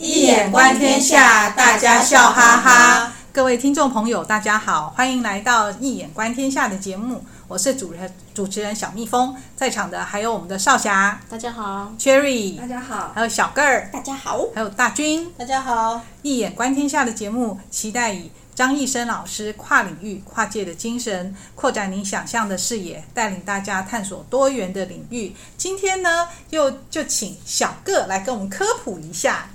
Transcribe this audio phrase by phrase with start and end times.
[0.00, 3.12] 易眼观天下，大家笑哈哈。
[3.32, 15.96] 各位听众朋友，大家好，欢迎来到《一眼观天下》的节目，我是主人主持人小蜜蜂，在场的还有我们的少侠，大家好；Cherry，大家好；还有小个儿，大家好；还有大军，大家好。
[16.22, 25.34] 《一眼观天下》的节目，期待以张易生老师跨领域、跨界的精神，扩展您想象的视野，带领大家探索多元的领域。
[25.56, 29.48] 今天呢，又就请小个来跟我们科普一下。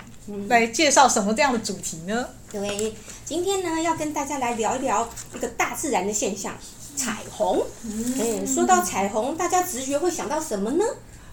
[0.47, 2.27] 来介绍什么这样的主题呢？
[2.52, 2.93] 对，
[3.25, 6.55] 今天呢要跟大家来聊一聊一个大自然的现象——
[6.95, 7.63] 彩虹。
[7.84, 10.85] 嗯，说到彩虹，大家直觉会想到什么呢？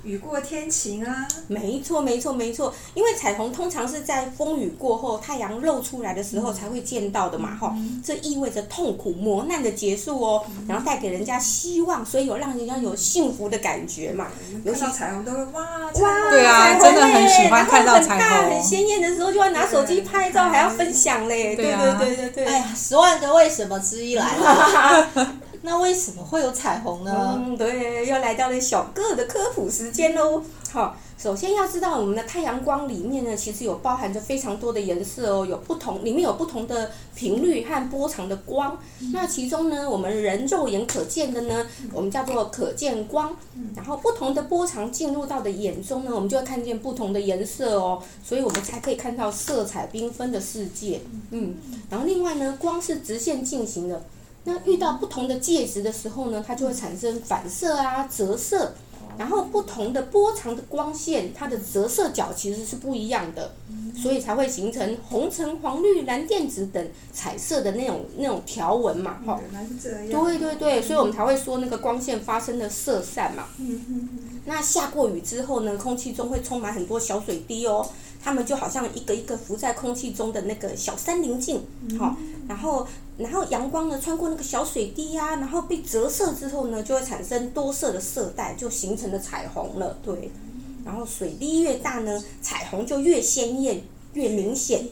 [0.03, 1.27] 雨过天晴啊！
[1.47, 2.73] 没错，没错，没错。
[2.95, 8.03] 因为彩虹通常是在风雨过后，太阳露出来的时候才会见到的嘛，哈、嗯。
[8.05, 14.29] 这意味着痛苦磨难的结束哦，嗯、然后带给人家希望，所以有让人家有幸福的感觉嘛。
[14.65, 18.19] 尤其彩虹都会哇哇，对啊，真的很喜欢看到彩虹。
[18.19, 21.55] 很大很鲜艳的时候，就要拿手机拍照，还要分享嘞。
[21.57, 22.45] 对对对对对。
[22.47, 25.09] 哎呀，十万个为什么之一来了。
[25.63, 27.35] 那为什么会有彩虹呢？
[27.37, 30.43] 嗯，对，又来到了小个的科普时间喽。
[30.73, 38.79] 好，首先要知道我们的太阳光里面呢，其实有包含着非常多的颜色哦，有不同，里面有不同的频率和波长的光。
[39.13, 43.37] 那其中呢，我们人肉眼可见的呢，我们叫做可见光。
[43.77, 51.03] 然后不同的波长进入到的眼中呢，我们就会看见不同的颜色哦，所以我们才可以看到色彩缤纷的世界。
[51.33, 51.55] 嗯，
[51.91, 54.03] 然后另外呢，光是直线进行的。
[54.45, 58.73] 那遇到不同的介质的时候呢，它就会产生反射啊、折射，
[59.19, 63.53] 然后不同的波长的光线，它的折射角其实是不一样的，
[63.95, 69.39] 所以才会形成红橙黄绿蓝靛紫等彩色的那种那种条纹嘛，哈。
[70.11, 73.45] 对对对，所以我们才会说那个光线发生的色散嘛。
[74.47, 77.87] 那下过雨之后呢，空气中会充满很多小水滴哦，
[78.25, 81.63] 它们就好像一个一个浮在空气中的那个小三棱镜，
[81.99, 82.17] 好，
[82.51, 82.87] 然后。
[83.21, 89.99] 然后阳光呢，穿过那个小水滴呀、啊，然后被折射之后呢，就会产生多色的色带，就形成了彩虹了。
[90.03, 90.31] 对，
[90.87, 93.83] 然后水滴越大呢，彩虹就越鲜艳、
[94.15, 94.89] 越明显。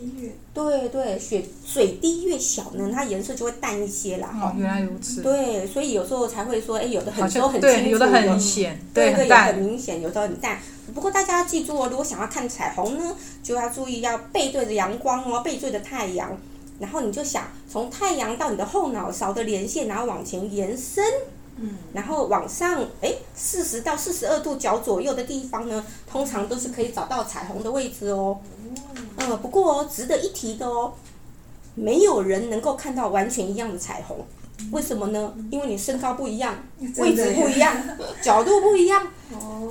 [0.52, 4.28] 对对，水水滴越小呢，它颜色就会淡一些啦。
[4.42, 5.22] 哦，原来如此。
[5.22, 10.60] 对，所以有时候才会说，哎，有的很多很清楚，对，有的很显，对，对，有很明显，有的很淡。
[10.94, 16.36] 不过大家要记住哦，如果想要看彩虹呢，就要注意要背对着阳光哦，背对着太阳。
[16.78, 21.04] 然后你就想从太阳到你的后脑勺的连线，然后往前延伸，
[21.56, 28.38] 嗯，然后往上，哎，四十到四十二度角左右的地方呢，通常都是可以找到彩虹的位置哦。
[29.16, 30.92] 嗯，不过哦值得一提的哦，
[31.74, 34.24] 没有人能够看到完全一样的彩虹，
[34.70, 35.34] 为什么呢？
[35.50, 36.54] 因为你身高不一样，
[36.98, 37.76] 位置不一样，
[38.22, 39.04] 角度不一样，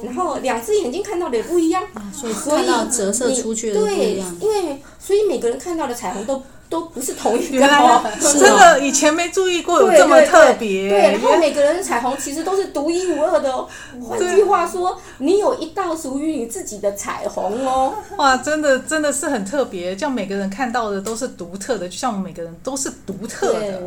[0.04, 1.82] 然后两只眼睛看到的也不一样，
[2.12, 4.38] 所以看到折射出去的不一样。
[4.38, 6.44] 对，因为所以每个人看到的彩虹都。
[6.70, 10.90] 都不是同一个，原来真的以前没注意过有这么特别。
[10.90, 13.68] 对，然后每个人的彩虹其实都是独一无二的哦。
[14.04, 17.96] 换句话说，你有一道属于你自己的彩虹哦。
[18.18, 23.82] 哇，真的真的是很特别，这样每个人看到的都是独特的，就像我们每个人都是独特的。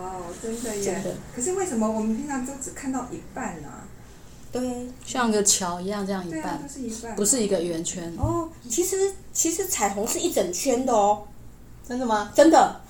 [0.00, 1.02] 哇，真的耶！
[1.36, 3.68] 可是为什么我们平常都只看到一半呢？
[4.50, 4.60] 对，
[5.04, 6.62] 像个桥一样这样一半，
[7.16, 8.14] 不是一个圆圈。
[8.18, 11.22] 哦，其实其实彩虹是一整圈的哦。
[11.92, 12.30] 真的吗？
[12.34, 12.80] 真的，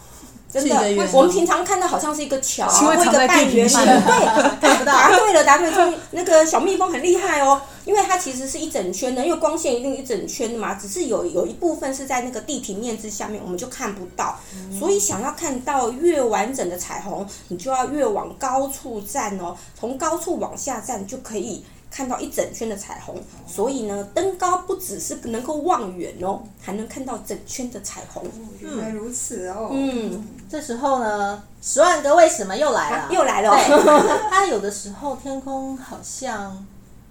[0.49, 0.77] 真的。
[1.13, 5.95] 我们平常看到好像是一个桥或一个半圆形，对， 答对了，答对了。
[6.13, 14.39] 那个小蜜蜂很厉害哦，因为它其实是一整圈的，因为光线一定一整圈的嘛，只是有有一部分是在那个地平面之下面，我们就看不到。
[14.79, 21.65] 所以想要看到越完整的彩虹，你就要越往高处站哦，从高处往下站就可以。
[21.95, 23.15] 看到一整圈的彩虹，
[23.47, 28.25] 所以呢，登高不只是能够望远哦，还能看到整圈的彩虹。
[28.61, 29.69] 原来如此哦。
[29.71, 32.97] 嗯，这时候呢，十万个为什么又来了？
[33.03, 33.55] 啊、又来了。
[34.33, 36.67] 它有的时候天空好像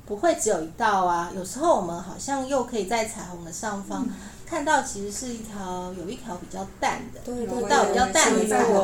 [0.08, 4.16] 不会只有一道啊，有时候我们好像又可以在彩虹的上方、嗯、
[4.48, 8.76] 看到，其实是一条有一条比较淡的，对对，一道比较淡的彩虹。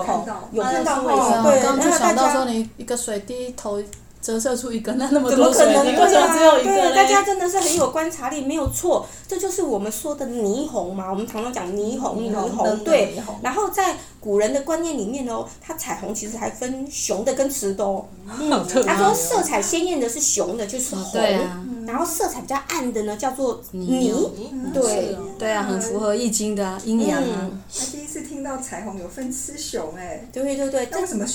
[0.52, 1.42] 有看到吗？
[1.42, 3.82] 对，刚刚就想到说你一个水滴头。
[4.28, 5.96] 折射出一个，那那么多怎么可能？
[5.96, 11.10] 对啊，只有一个对，大家真的是很有观察力，没有错，这就是我们说的霓虹嘛。
[11.10, 13.16] 我们常常讲霓虹，霓虹，对。
[13.42, 18.06] 然后在古人的观念里面哦，它彩虹其实还分雄的跟雌的哦。
[18.38, 18.50] 嗯，
[18.86, 21.22] 他说色彩鲜艳的是雄的，就是红。
[21.86, 24.12] 然后色彩比较暗的呢，叫做霓。
[24.74, 27.50] 对，对啊，很符合易经的阴阳啊。
[27.74, 30.28] 他第一次听到彩虹有分雌雄哎。
[30.34, 31.26] 对对对，为什么？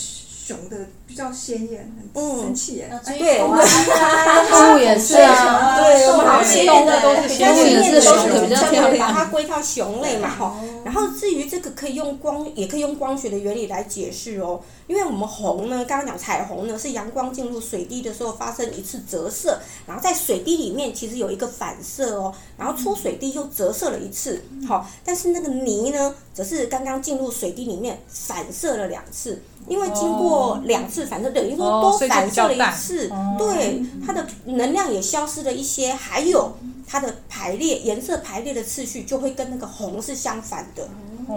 [0.44, 2.90] 熊的比较鲜艳，很生气耶。
[3.06, 9.08] 对，动物也是啊，对，我们好像动物都是鲜艳的熊都是比较漂亮。
[9.08, 10.56] 把它归到熊类嘛，哈。
[10.84, 14.60] 然后至于这个可以用光，也可以用光学的原理来解释哦。
[14.88, 36.56] 因为我们红呢，刚刚讲彩虹呢，是阳光进入水滴的时候发生一次折射，然后在水滴里面其实有一个反射哦，然后出水滴又折射了一次，好，但是那个泥呢，则是刚刚进入水滴里面反射了两次，因为经过两次反射，等于说多反射了一次，对，它的能量也消失了一些，还有
[36.86, 40.88] 它的排列颜色排列的次序就会跟那个红是相反的。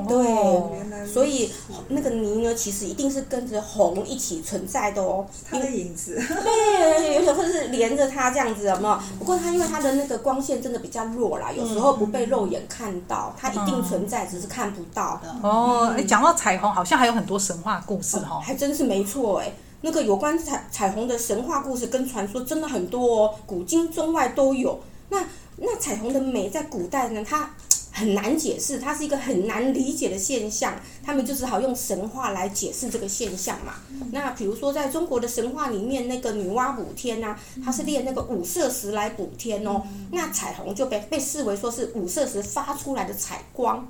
[0.07, 1.51] 对，所以
[1.89, 5.25] 那个泥呢，其实一定是跟着红一起存在的哦。
[5.49, 6.15] 它的影子。
[6.15, 8.99] 对， 有时候是连着它这样子，有没有？
[9.19, 15.35] 不过它因为它的那个光线真的比较弱啦，有时候不被肉眼看到，它一定存在，只是看不到的。
[15.41, 18.39] 哦，哎，讲到彩虹，好像还有很多神话故事哈。
[18.39, 24.79] 还真是没错哎，那个有关彩彩虹的神话故事跟传说真的很多哦，古今中外都有。
[25.09, 25.23] 那
[25.57, 27.49] 那彩虹的美在古代呢，它。
[27.95, 33.75] 很难解释，它是一个很难理解的现象，他们就只好用神话来解释这个现象嘛。
[34.11, 39.81] 那比如说，在中国的神话里面，那个女娲补天啊，她是练那个五色石来补天哦。
[40.11, 43.87] 那彩虹就被被视为说是五色石发出来的彩光。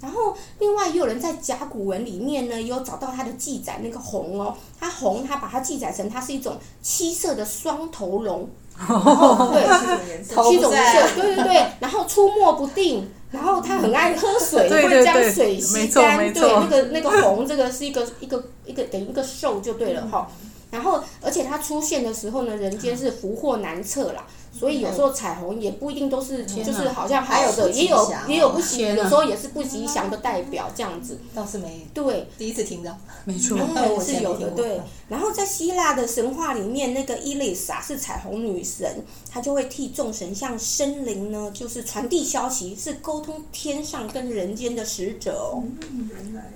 [0.00, 8.48] 然后，另外也有人在甲骨文里面呢，有找到它的记载，那个红哦，它红，它把它记载成它是一种七色的双头龙。
[8.74, 13.06] 对，七种颜色，七种颜色，对对对，然后出没不定。
[13.32, 16.32] 然后他很爱喝水，会将水吸干。
[16.32, 20.30] 对，那个那个红，这个是一个一个一个等于一个兽就对了哈。
[20.70, 24.26] 然后，而且它出现的时候呢，人间是福祸难测啦。
[24.52, 31.18] 所以有时候彩虹也不一定都是，就是好像还有的，也有也有不吉，有时候也是不吉祥的代表这样子。
[31.34, 34.80] 倒是没对，第一次听到，没错，嗯，是有的对。
[35.08, 45.64] 然后在希腊的神话里面，那个伊丽莎是彩虹女神，她就会替众神向生灵呢，就是传递消息，是沟通天上跟人间的使者哦。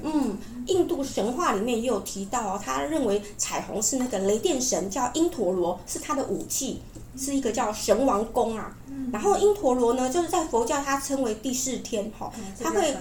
[0.03, 6.83] 嗯，印度神话里面也有提到哦，他认为彩虹是那个雷电神叫因陀罗，是他的武器。
[7.17, 8.77] 是一个叫神王宫啊，
[9.13, 12.31] 然后因陀罗呢，就是在佛教它称为第四天哈，
[12.63, 12.95] 他会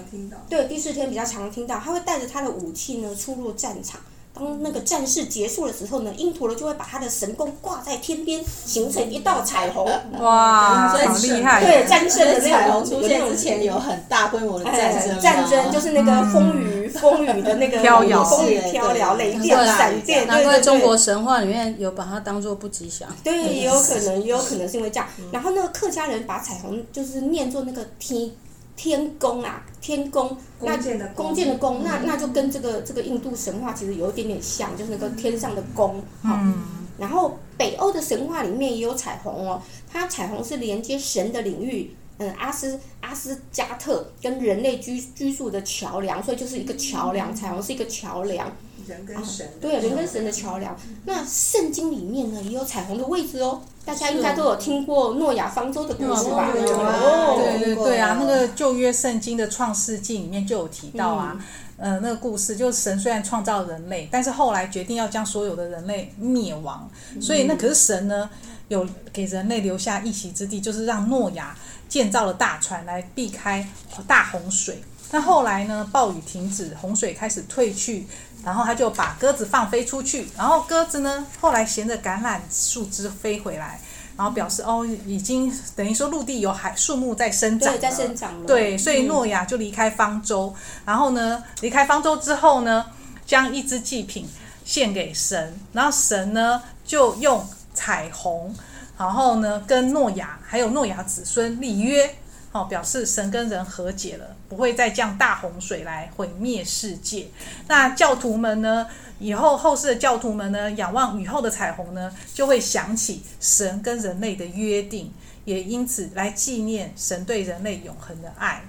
[0.49, 3.99] 对第四天比较常听到，他会带着他的武器呢出入战场。
[4.35, 9.89] 当那个战事结束的时候呢，因陀罗就会把他的神功挂在天边，形成一道彩虹。
[10.19, 11.63] 哇，好厉害！
[11.63, 20.27] 对，战胜的彩虹出现之前有很大规模的战争，战争就是那个风雨风雨的那个飘摇，风雨飘摇，雷电闪电。
[20.27, 23.07] 难怪中国神话里面有把它当做不吉祥。
[23.23, 25.07] 对，也有可能，也有可能是因为这样。
[25.31, 28.29] 然后那个客家人把彩虹就是念作那个天。
[28.75, 30.75] 天宫啊，天宫，那
[31.15, 36.03] 弓箭的弓，那那就跟这个这个印度神话其实有一点点像，就是那个天上的宫。
[36.23, 36.63] 嗯。
[36.97, 39.61] 然后北欧的神话里面也有彩虹哦，
[39.91, 48.49] 它彩虹是连接神的领域，嗯，阿斯阿斯加特跟人类居居住的桥梁，所以就是一个桥梁，彩虹是一个桥梁。
[48.87, 50.75] 人跟神、啊，对，人跟神的桥梁。
[51.05, 53.61] 那圣经里面呢，也有彩虹的位置哦。
[53.83, 56.49] 大家应该都有听过诺亚方舟的故事吧？
[56.55, 61.37] 有啊，对对对啊，那个旧约圣经的创世纪里面就有提到啊。
[61.77, 66.89] 嗯、呃，那个故事就是神虽然创造人类，但是后来决定要将所有的人类灭亡。
[67.21, 68.29] 所以那可是神呢，
[68.69, 71.55] 有给人类留下一席之地，就是让诺亚
[71.87, 73.67] 建造了大船来避开
[74.07, 74.81] 大洪水。
[75.11, 78.07] 那后来呢，暴雨停止，洪水开始退去。
[78.45, 83.81] 然后他就把鸽子放飞出去，然后鸽子呢，后来衔着橄榄树枝飞回来，
[84.15, 88.45] 然后表示哦，已经等于说陆地有海树木在生长，对，在生长了。
[88.45, 92.85] 对，所以诺亚就离开方舟，嗯、然后呢，离开方舟之后呢，
[93.25, 94.29] 将一只祭品
[94.63, 98.55] 献给神，然后神呢就用彩虹，
[98.97, 102.15] 然后呢跟诺亚还有诺亚子孙立约。
[102.51, 107.27] 哦，表示神跟人和解了，不会再降大洪水来毁灭世界。
[107.67, 108.87] 那教徒们呢？
[109.17, 115.09] 以后后世的教徒们呢，仰望雨后的彩虹呢，就会想起神跟人类的约定，
[115.45, 118.61] 也因此来纪念神对人类永恒的爱。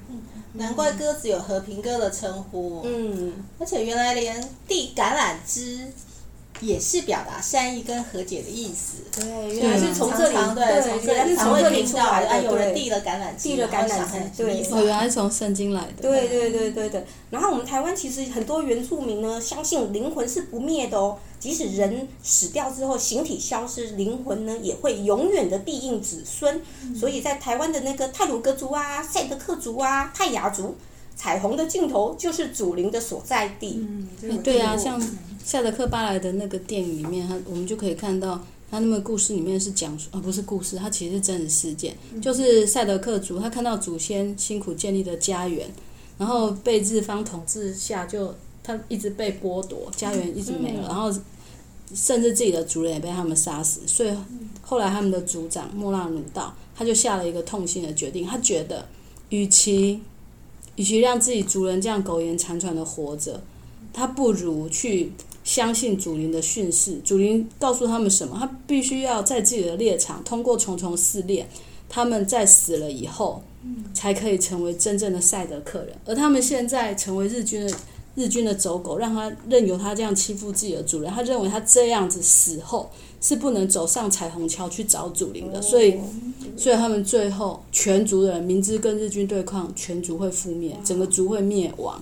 [0.53, 2.83] 难怪鸽子有和平鸽的称呼。
[2.85, 5.93] 嗯，而且原来连递橄榄枝。
[6.61, 8.99] 也是表达善意跟和解的意思。
[9.13, 12.43] 对，原来是从这里，对，原来是从这里出来的。
[12.45, 14.05] 有人递了橄榄枝，递了橄榄
[14.37, 16.03] 枝，对，原来是从圣经来的。
[16.03, 17.05] 对对对对对。
[17.31, 21.19] 然后我们台湾其实很多原住民呢，相信灵魂是不灭的哦。
[21.39, 26.63] 即使人死掉之后，形体消失，灵魂呢也会永远的庇应子孙。
[26.95, 30.77] 所以在台湾的那个泰鲁格族啊、赛德克族啊、泰雅族。
[31.17, 33.85] 彩虹的尽头就是祖灵的所在地。
[34.23, 35.03] 嗯，对啊，像
[35.43, 38.39] 夏德克巴莱的那个电影里面，他我们就可以看到，
[38.71, 45.67] 他那个故事里面是讲述，啊，不是故事，他其实是真实事件，就是赛德克族，他看到祖先辛苦建立的家园，
[46.19, 51.11] 然后被日方统治下就，就他一直被剥夺，家园一直没了，然后
[51.95, 54.13] 甚至自己的族人也被他们杀死，所以
[54.61, 58.85] 后来他们的族长莫纳鲁道，他就下了一个痛心的决定，他觉得，
[59.29, 60.01] 与其
[60.77, 63.43] 与其让自己族人这样苟延残喘的活着，
[63.93, 67.01] 他不如去相信祖灵的训示。
[67.05, 68.37] 祖灵告诉他们什么？
[68.39, 71.49] 他必须要在自己的猎场通过重重试炼，
[71.89, 73.43] 他们在死了以后，
[73.95, 75.97] 才可以成为真正的赛德克人。
[76.05, 77.77] 而他们现在成为日军的
[78.15, 81.11] 日军的走狗，让他任由他这样欺负自己的主人。
[81.11, 82.91] 他认为他这样子死后
[83.27, 85.99] 是不能走上彩虹桥去找祖灵的，所以，
[86.57, 92.01] 所以他们最后全族的人明知跟日军对抗，全族会覆灭，整个族会灭亡。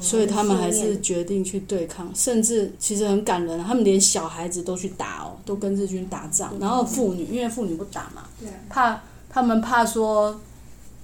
[0.00, 6.52] 所以他们还是决定去对抗，甚至其实很感人，他们连小孩子都去打哦，都跟日军打仗。
[6.58, 8.24] 然后妇女，因为妇女不打嘛，
[8.68, 10.40] 怕他们怕说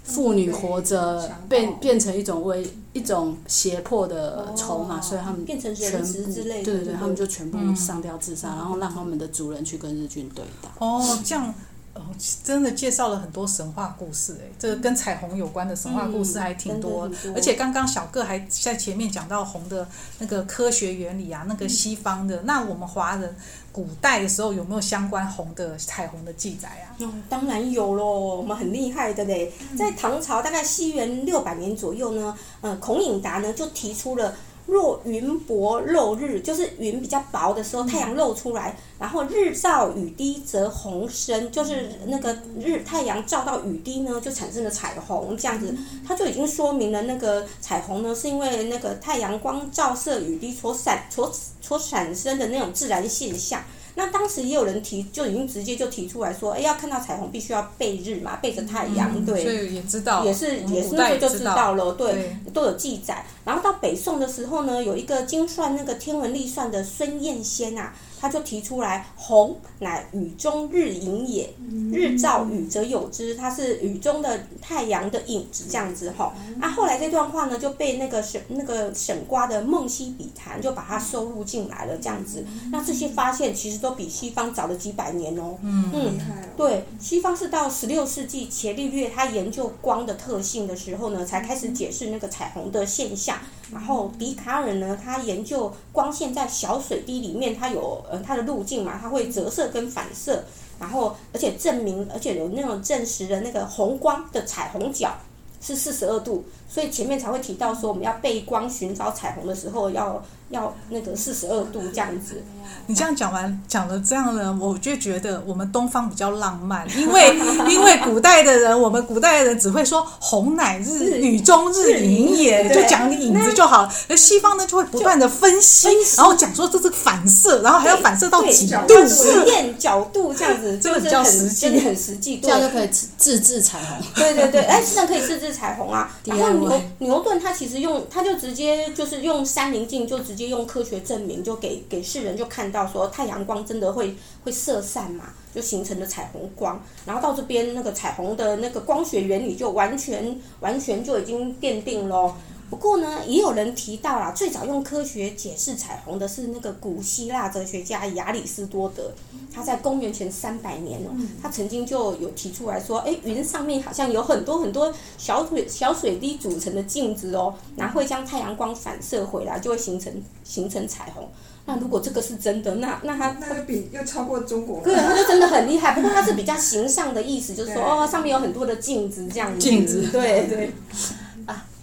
[0.06, 10.70] 妇女活着变变成一种威一种胁迫的筹码，所以他们变成全部对对对，他们就全部上吊自杀，然后让他们的族人去跟日军对打。
[10.78, 11.52] 哦，这样。
[11.96, 12.04] 哦，
[12.44, 19.86] 真的介绍了很多神话故事哎，这个跟彩虹有关的神话故事还挺多，嗯、多而且刚刚小个还在前面讲到红的
[20.18, 23.34] 那个科学原理啊，那个西方的，嗯、那我们华人
[23.72, 26.94] 古代的时候有没有相关红的彩虹的记载啊？
[26.98, 28.04] 嗯，当然有喽，
[28.36, 34.34] 我们很厉害的嘞，在唐朝大概西元六百年左右呢，呃，孔颖达呢就提出了。
[34.66, 45.75] 若云薄露日，就是云比较薄的时候，太阳露出来，然后日照雨滴则红生，就是那个日太阳照到雨滴呢，就产生了彩虹，这样子，
[46.06, 53.62] 它就已经说明了那个彩虹呢，是因为那个太阳光照射雨滴所产所所产生的那种自然现象。
[53.96, 63.24] 那当时也有人提，就已经直接就提出来说，哎，要看到彩虹必须要背日嘛，背着太阳，嗯、对，所以也知道，也是也是那个就知道了，对，对都有记载。
[63.44, 67.92] 然后到北宋的时候呢，有一个精算那个天文历算的孙彦先啊。
[68.26, 71.49] 他就提出来，红乃雨中日影也，
[71.92, 76.35] 日照雨则有之，它是雨中的太阳的影子，这样子哈。
[76.59, 82.45] 那、啊、后来这段话呢，就被那个沈那个沈瓜的《梦溪笔谈》就把它收录进来了，这样子。
[82.73, 85.56] 那这些发现其实都比西方早了几百年哦。
[85.62, 86.18] 嗯，嗯
[86.56, 93.38] 对，西方是到十六世纪伽利略他研究光的特性的时候呢，才开始解释那个彩虹的现象。
[93.73, 100.44] 然后笛卡尔呢，他研究光线在小水滴里面，它有它的路径嘛，它会折射跟反射，
[100.78, 105.14] 然后而且证明，而且有那种证实的那个红光的彩虹角
[105.61, 110.23] 是四十二度，所以前面才会提到说我们要背光寻找彩虹的时候要。
[110.50, 112.40] 要那个四十二度这样子，
[112.86, 117.36] 你这样讲完讲了这样呢，我就觉得我们东方比较浪漫，因为
[117.68, 123.92] 因为古代的人，我们古代的人只会说红乃日雨中日影也，就讲影子就好了。
[124.08, 133.98] 而西方呢，就会不断的分析，然后讲说这是反射，然后还要反射到几度，实验角度这样子，这个比较实际，很实际，这样就可以自制彩虹。
[134.14, 136.08] 对对对，哎，这样可以自制彩虹啊。
[136.24, 140.36] 然后牛牛顿他其实用，他就直接就是用三棱镜就直。
[140.37, 144.14] 直接用科学证明，就给给世人就看到说太阳光真的会
[144.45, 146.78] 会射散嘛，就形成了彩虹光。
[147.07, 152.37] 然后到这边那个彩虹的那个光学原理就完全完全就已经奠定了。
[152.68, 159.12] 不过呢，也有人提到啦，最早用科学解释彩虹的是那个古希腊哲学家亚里士多德，
[159.54, 171.28] 他在公元前三百年哦，他曾经就有提出来说，哎，云上面好像有很多很多小水小水滴组成的镜子哦，然后会将太阳光反射回来，就会形成形成彩虹。
[171.66, 175.94] 那如果这个是真的，那那他那就比又超过中国，对，他就真的很厉害。
[175.94, 180.73] 不过他是比较形象的意思，就是说哦，上面有很多的镜子这样子，镜子，对对。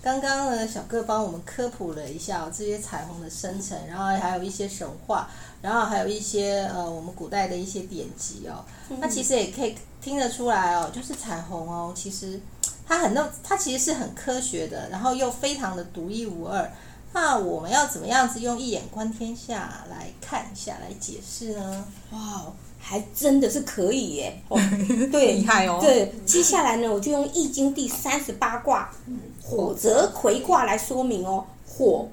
[0.03, 5.29] 刚刚呢，小哥帮我们科普了一下这些彩虹的生成，然后还有一些神话，
[5.61, 8.65] 然后还有一些呃我们古代的一些典籍哦。
[8.99, 12.37] 那其实也可以听得出来哦，就是彩虹哦，其实
[12.85, 16.69] 它很那它其实是很科学的，然后又非常的独一无二。
[17.13, 21.85] 那我们要怎么样子用一眼观天下来看一下来解释呢？
[22.11, 22.51] 哇！
[22.85, 24.41] 还真的是可以耶！
[24.49, 24.59] 哦，
[25.09, 25.79] 对，厉害哦。
[25.81, 28.91] 对，接下来呢，我就用《易经》第三十八卦
[29.41, 31.45] 火泽葵卦来说明哦。
[31.65, 32.07] 火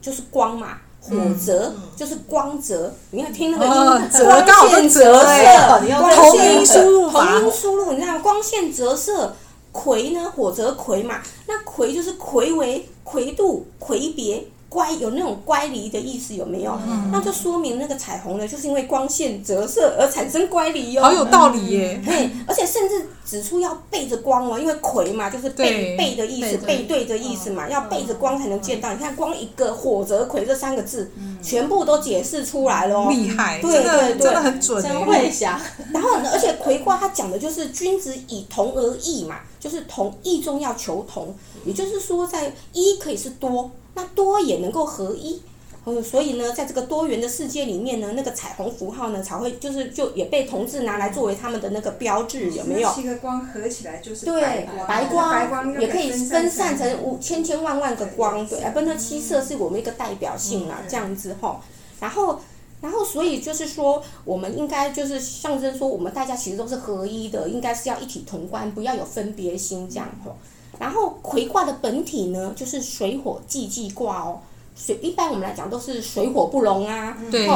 [0.00, 2.94] 就是光嘛，火泽就是光泽。
[3.10, 5.80] 你看，听那个音，光线折射，
[6.14, 7.92] 同音输入，同音输入。
[7.92, 9.34] 你看，光线折射，
[9.72, 14.46] 魁呢，火则魁嘛，那魁就是魁为魁度、魁别。
[14.72, 16.72] 乖，有那种乖离的意思有没有？
[16.86, 21.02] 嗯、那就说明那个彩虹呢，就是因为光线折射而产生乖离哟。
[21.02, 22.00] 好有道理耶！
[22.02, 28.90] 对，而且甚至指出要背着光哦，因为魁嘛，就是背背的意思，背对的意思嘛，要背着光才能见到。
[28.92, 31.10] 你看，光一个火折魁这三个字，
[31.42, 33.10] 全部都解释出来了。
[33.10, 35.60] 厉害，对对对，真的很准，真会想。
[35.92, 41.34] 然后，而且魁卦它讲的就是君子以同而异嘛，就是同异中要求同，
[41.66, 43.70] 也就是说，在一可以是多。
[43.94, 45.42] 那多也能够合一，
[45.84, 52.92] 嗯，所以呢，在这个多元的世界里面呢，那个彩虹符号呢，才会就是就也被同志拿来作为他们的那个标志，有没有？
[52.92, 61.60] 七个光合起来就是对白光，白光也可以分散成五千千万万个光，对，而不那七色是我们一个代表性啊，这样子哈。
[62.00, 62.40] 然后，
[62.80, 70.32] 然后，所以就是说，我们应该就是象征说，我们大家其实都是合一的，应该是要一体同观，不要有分别心这样哈。
[70.78, 74.40] 然后魁卦的本体呢，就是水火既济卦哦。
[74.74, 77.16] 水一般我们来讲都是水火不容啊。
[77.30, 77.48] 对。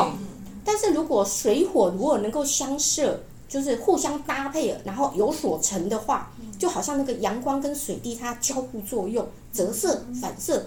[0.64, 10.66] 但是如果水火如果能够相射，就是互相搭配，然后有所成的话，就好像那个阳光跟水滴它交互作用，折射反射。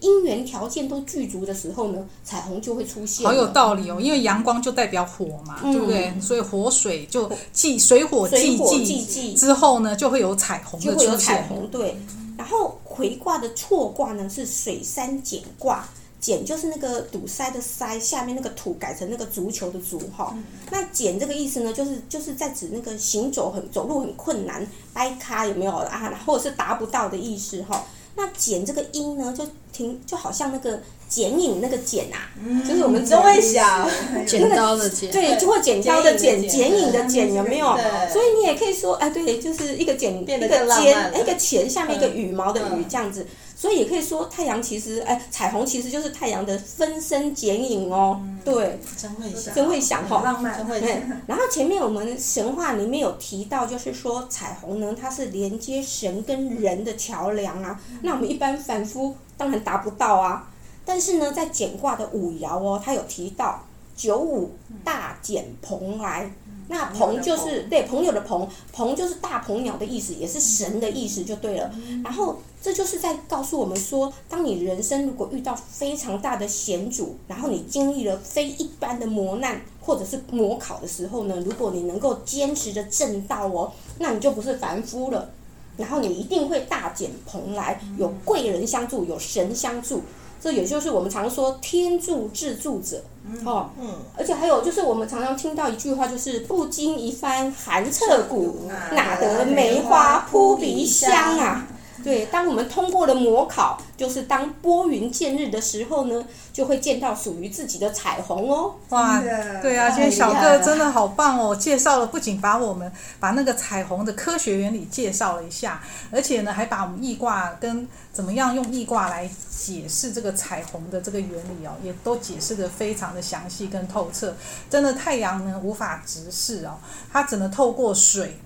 [0.00, 3.26] 因缘条件都具足的时候呢，彩虹就会出现。
[3.26, 6.20] 好有道理哦，因为阳光就代表火嘛，嗯、对不对？
[6.20, 11.00] 所以火水就既水火既济之后呢，就会有彩虹的出现。
[11.00, 11.96] 就会有彩虹，对。
[12.36, 15.84] 然后回卦的错卦呢是水山蹇卦，
[16.22, 20.32] 蹇就是那个堵塞的塞，下面那个土改成那个足球的足哈。
[20.36, 26.22] 嗯、那蹇这个意思呢，就是就是在指那个行走很走路很困难，掰咖有没有啊？
[26.24, 27.84] 或者是达不到的意思哈。
[28.18, 33.88] 那剪这个音呢，就挺就好像那个剪影那个剪啊，嗯、就是我们都会想
[34.26, 37.66] 剪刀的剪，对，就会剪刀的剪，剪影的剪，有没有？
[38.12, 43.24] 所以你也可以说，哎，对，就是一个剪，一个尖，一个前下面一个羽毛的羽这样子。
[43.60, 48.22] 所以也可以说，太阳其实，哎，彩虹其实就是太阳的分身剪影哦。
[48.44, 50.88] 对，真会想，真会想哈，浪漫，真会想。
[51.26, 57.80] 然后前面我们神话里面有提到，就是说彩虹呢，它是连接神跟人的桥梁啊。
[58.02, 60.48] 那我们一般凡夫当然达不到啊。
[60.84, 63.64] 但是呢，在简卦的五爻哦，它有提到
[63.96, 64.52] 九五
[64.84, 66.30] 大简蓬来。
[66.70, 71.70] 那鹏就是对朋友的鹏，鹏就是大鹏鸟的意思，也是神的意思，就对了。
[72.04, 85.30] 然后这就是在告诉我们说，当你人生如果遇到非常大的险阻，然后你经历了非一般的磨难或者是模考的时候呢，如果你能够坚持着正道哦，那你就不是凡夫了。
[85.76, 90.02] 然后你一定会大蹇鹏来，有贵人相助，有神相助。
[90.40, 93.02] 这也就是我们常说天助自助者，
[93.44, 98.56] 哦，嗯，而且还有就是我们常常听到一句话，就是不经一番寒彻骨，
[98.92, 101.66] 哪得梅花扑鼻香啊。
[102.04, 108.74] 对，当我们通过了模考，就是当拨云见日的时候呢，就会见到属于自己的彩虹哦。
[108.90, 109.20] 哇，
[109.60, 115.82] 对啊，今天小哥真的好棒哦，介绍了不仅把我们把那个彩虹的科学原理介绍了一下，
[116.12, 124.34] 而且呢，还把我们易卦跟怎么样用易卦来解释这个彩虹的这个原理哦，也都解释得非常的详细跟透彻。
[124.70, 126.78] 真的，太阳呢无法直视哦，
[127.12, 128.38] 它只能透过水。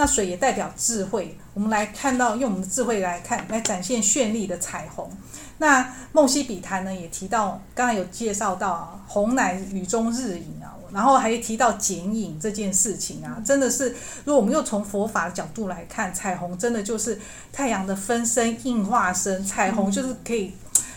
[0.00, 5.10] 那水也代表智慧，我们来看到用我们的智慧来看，来展现绚丽的彩虹。
[5.58, 13.90] 那梦溪笔谈呢也提到，刚才有介绍到啊，红乃雨中日影啊，然后还提到剪影这件事情啊，真的是，
[14.24, 17.20] 如果我们又从佛法的角度来看，彩虹真的就是
[17.52, 20.54] 太阳的分身应化身，彩虹就是可以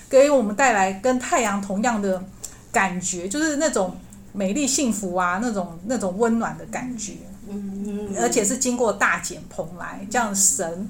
[0.10, 2.24] 给我们带来跟太阳同样的
[2.72, 3.98] 感觉，就是那种
[4.32, 7.16] 美丽幸福啊，那种那种温暖的感觉。
[7.54, 10.89] 嗯，而且是经过大茧蓬来，这样神，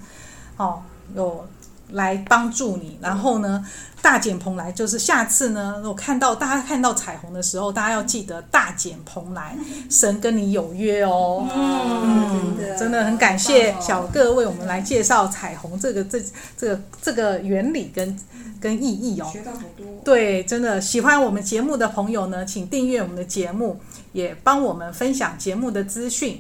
[0.58, 0.82] 哦，
[1.16, 1.46] 有
[1.94, 3.00] 来帮助你。
[3.02, 3.66] 然后呢，
[4.02, 9.56] 大剪蓬莱就是下次呢，我看到大家看到彩虹的时候，大家要记得大剪蓬莱，
[9.90, 11.48] 神跟你有约哦。
[11.54, 16.22] 嗯，真的很感谢小个为我们来介绍彩虹这个这
[16.58, 18.20] 这个这个原理跟
[18.60, 19.30] 跟意义哦。
[19.32, 19.86] 学到好多。
[20.04, 23.80] 对，真的喜欢我们节目的朋友呢，请订阅我们的节目。
[24.14, 26.40] 也帮我们分享节目的资讯，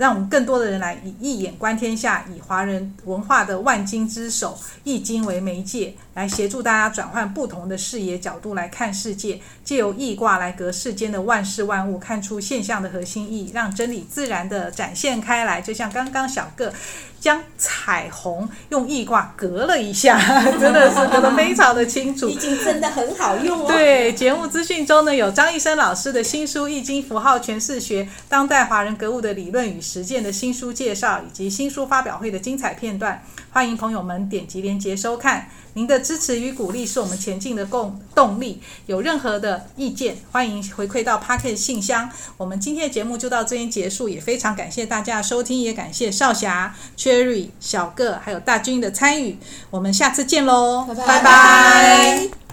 [0.00, 15.62] 让我们更多的人来以一眼观天下，以华人文化的万金之首《易经》为媒介，来协助大家转换不同的视野角度来看世界，借由易卦来隔世间的万事万物，看出现象的核心意义，让真理自然的展现开来。
[15.62, 16.70] 就像刚刚小个
[17.18, 20.20] 将彩虹用易卦隔了一下，
[20.60, 22.28] 真的是隔得非常的清楚。
[22.28, 23.66] 易经真的很好用哦。
[23.66, 35.48] 对，节目资讯中呢有张医生老师的新书《易经符号诠释学：当代华人格物的理论与实践》的新书介绍，以及新书发表会的精彩片段，欢迎朋友们点击链接收看。
[35.74, 38.60] 您的支持与鼓励是我们前进的共动力。
[38.86, 42.10] 有任何的意见，欢迎回馈到 Pocket 信箱。
[42.36, 49.38] 我们今天的节目就到这边结束，也非常感谢大家的收听，也感谢少侠、Cherry、小个还有大军的参与。
[49.70, 51.06] 我们下次见喽，拜拜。
[51.06, 52.40] 拜拜。